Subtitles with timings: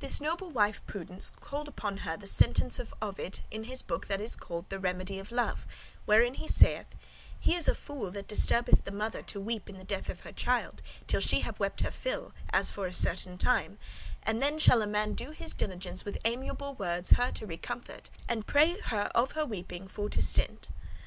[0.00, 1.70] This noble wife Prudence remembered her
[2.02, 5.60] upon the sentence of Ovid, in his book that called is the "Remedy of Love,"
[6.00, 6.84] <2> where he saith:
[7.40, 10.32] He is a fool that disturbeth the mother to weep in the death of her
[10.32, 13.78] child, till she have wept her fill, as for a certain time;
[14.22, 18.46] and then shall a man do his diligence with amiable words her to recomfort and
[18.46, 20.72] pray her of her weeping for to stint [cease].